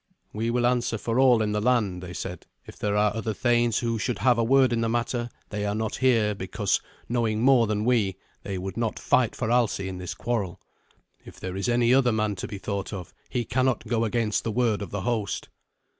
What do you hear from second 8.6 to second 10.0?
not fight for Alsi in